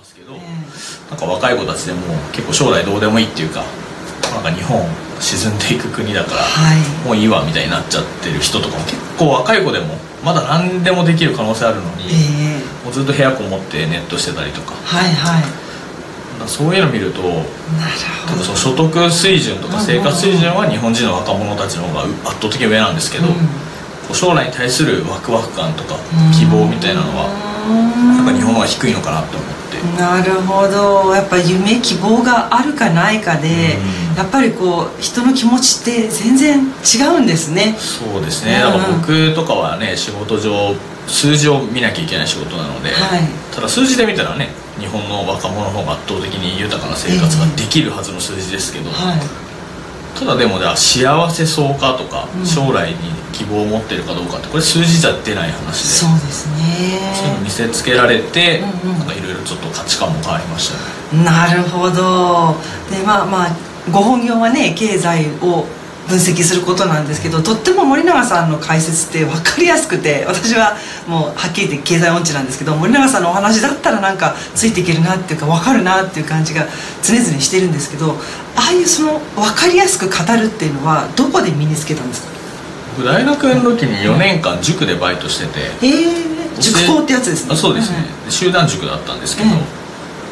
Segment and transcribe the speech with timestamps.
[0.00, 2.00] ますけど、なんか若い子たちでも
[2.32, 3.62] 結構将来どうでもいいっていうか
[4.32, 4.80] なんか日本
[5.20, 9.92] 沈んでいく国だから、はい、もういいわみたいになっちゃってる人とかも結構若い子でも
[10.24, 14.72] まだ何でもできる可能性あるのに、えー、もうずっと部屋こもってネットしてたりとか。
[14.72, 15.44] はいはい。
[16.48, 25.96] そういうの見ると多分その所得水準とか生活水準は日本人の若者たちの方が圧倒的に上なんですけど、うん、将来に対するワクワク感とか
[26.32, 27.28] 希望みたいなのは
[28.16, 28.26] なん。
[28.26, 29.49] か日本は低いのかなって思って
[29.98, 31.14] なるほど。
[31.14, 33.48] やっぱ夢希望があるかないかで、
[34.10, 37.74] うん、やっぱりこう人の気持ちって全然違うんですね。
[37.78, 40.74] そうですね、だから僕とかはね仕事上
[41.06, 43.20] 数字を見なきゃいけない仕事なので、はい、
[43.54, 44.48] ただ数字で見たらね
[44.78, 52.96] 日本の若者の方が圧倒的に豊かな生活ができるはずの数字ですけど、えーはい、ただでも幸せそうかとか、うん、将来に
[53.32, 55.88] 希望を持ってるかどうかってこれ数字じゃ出ない話で。
[55.88, 57.19] そうですね
[57.66, 61.24] せつけられて、うんうん、なんかいろいろちょっと価値観も変わりましたね。
[61.24, 62.56] なるほど。
[62.90, 63.56] でまあまあ
[63.90, 65.66] ご本業はね経済を
[66.08, 70.76] 分析することなんですけどとっても森永さんの解説って分かりやすくて私は
[71.06, 76.66] もうはっきり言って経済音痴なんですけど森永さんのお話だったらなんかついていけるなっていうか分かるなっていう感じが
[77.02, 78.16] 常々してるんですけど
[78.56, 82.30] ああいうその分かりやすく語るっていうのはどこで身につけたんですか？
[82.96, 87.54] 僕大学の時に4年間塾でバイトしててへえ塾校ってやつですね。
[87.54, 89.50] あそうですね、集団塾だったんですけど、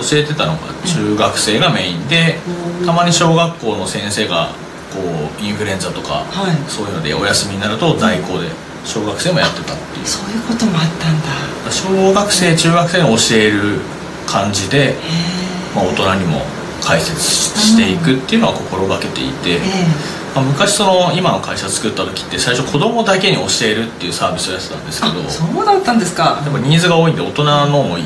[0.00, 2.38] 教えてたのが中学生がメインで、
[2.84, 4.50] たまに小学校の先生が
[4.92, 8.48] こうインフルエンザとか、はい、そういうのでお休みになると代行で
[8.84, 10.06] 小学生もやってたっていう。
[10.06, 11.70] そういうこともあったんだ。
[11.70, 13.80] 小学生中学生に教える
[14.26, 14.94] 感じで、
[15.74, 16.42] まあ、大人にも
[16.82, 19.58] 解説していくっていうのは心がけていて、
[20.34, 26.40] まあ、昔その今の会社作った時って最初子供だけに教えるっていうサービスをやってたんですけどそうだったんですか。
[26.44, 27.98] でもニーズが多いんで大人のも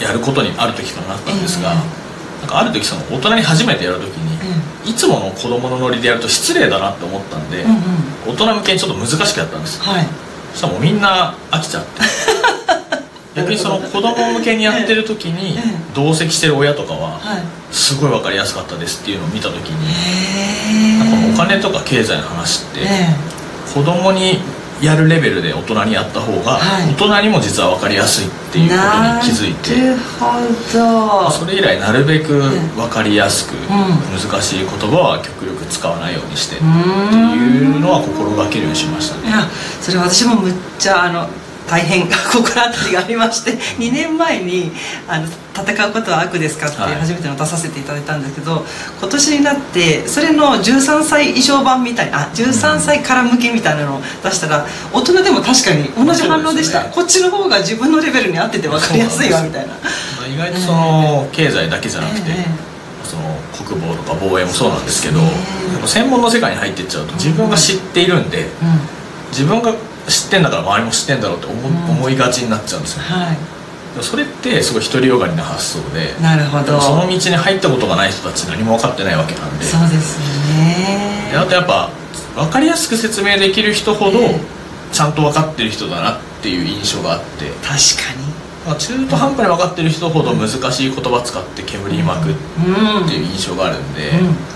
[0.00, 7.64] やることにある時からなったんですが、えー、なんかある時その大人に初めてやる時に、いつもの子供のノリでやると失礼だなって思ったんで、
[8.26, 10.06] 大人向けにちょっと難しくやったんです、はい、
[10.52, 12.02] そしたらもうみんな飽きちゃって
[13.36, 15.58] 逆にその子供向けにやってる時に
[15.94, 17.20] 同席してる親とかは
[17.70, 22.80] すごい分かりやすかったですっていうのを見た時になんかお金とか経済の話って
[23.74, 24.40] 子供に
[24.80, 26.58] やるレベルで大人にやった方が
[26.98, 29.72] 大人にも実は分かりやすいっていうことに気づいて、
[30.20, 32.40] はい、それ以来なるべく
[32.76, 39.48] 分かりやすく、難しい言葉は極力使わないようにしてっていうのは心がけるようにしましたね。
[39.80, 41.28] それ私もむっちゃあの
[41.68, 44.70] 大変心当たりがありまして2年前に
[45.08, 48.64] あの「戦うことは悪ですか?」って初めての出させていただいたんですけど、
[49.00, 59.74] 今年になってそれの13歳以上版みたいな13歳から向けみたいなのを出したら大人でも確かに同じ反応でした、ね、こっちの方が自分のレベルに合ってて分かりやすいわみたいな。
[60.26, 62.32] 意外とその経済だけじゃなくて、
[63.08, 65.20] その国防とか防衛もそうなんですけど、
[65.86, 68.48] 専門の世界に入っていっちゃうと自分が知っているんで、
[69.30, 69.72] 自分が
[70.08, 76.80] 知ってんだから周りも知ってんだろうって思,、思いがちになっちゃうんですよ、はい、それってすごい独りよがりな発想でなるほど。
[76.80, 79.64] その道に入ったことがない人たち何も分かってないわけなんで。
[79.64, 81.28] そうですよね。
[81.32, 81.90] であとやっぱ
[82.34, 84.18] 分かりやすく説明できる人ほど
[84.92, 87.50] ちゃんと分かってる人だなっていう印象があって。
[87.62, 88.76] 確かに。
[88.78, 92.34] 中途半端に分かってる人ほど難しい言葉使って煙に巻くっ
[93.08, 94.26] ていう印象があるんで、うん。
[94.26, 94.55] うん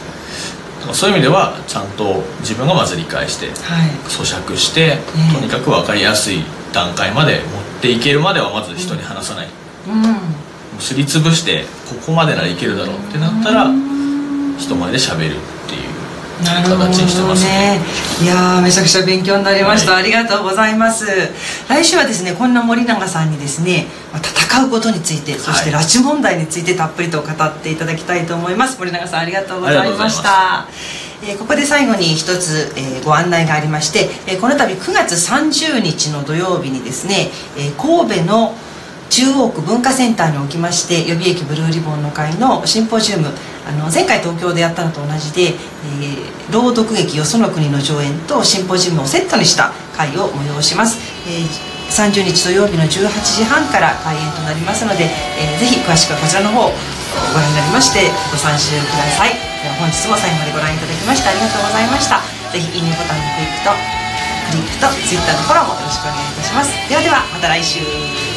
[0.94, 4.98] そういう意味ではちゃんと自分がまず理解して、はい、咀嚼して、
[5.34, 6.42] とにかく分かりやすい
[6.72, 7.42] 段階まで持っ
[7.80, 9.48] ていけるまではまず人に話さない、
[9.88, 13.66] うん、すりつぶしてここまでならいけるだろうってなったら
[14.58, 15.36] 人前でしゃべる
[16.44, 17.80] 形にしてますね、ね、
[18.22, 21.06] いやめちゃくちゃ勉強になりました、はい、ありがとうございます。
[21.68, 28.78] 来週はですねこんな森永さんにですね戦うことについてそして拉致問題についてたっぷりと語っていただきたいと思います。
[28.78, 30.66] 森永さんありがとうございました。
[31.22, 37.28] えー、ここで最後に一つ、えー、ご案内がありまして、えー、この度9月30日の土曜日にですね、
[37.58, 38.54] えー、神戸の
[39.10, 43.28] 中央区文化センターにおきまして予備役ブルーリボンの会のシンポジウム
[43.70, 59.34] あの前回東京でやったのと同じで、えー、朗読劇よその国の上演とシンポジウムをセットにした会を催します、えー30日土曜日の18時半から開演となりますので、えー、ぜひ詳しくはこちらの方をご覧になりましてご参集ください。
[59.34, 62.22] では本日も最後までご覧いただきましてありがとうございました。
[62.54, 66.70] ぜひいいねボタンのクリックとクリックと Twitter のフォローもよろしくお願いいたします。
[66.86, 68.29] ではではまた来週。